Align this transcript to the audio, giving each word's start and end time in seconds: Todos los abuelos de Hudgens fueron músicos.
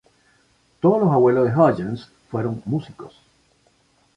Todos 0.79 0.99
los 0.99 1.11
abuelos 1.11 1.45
de 1.47 1.55
Hudgens 1.55 2.09
fueron 2.31 2.63
músicos. 2.65 3.21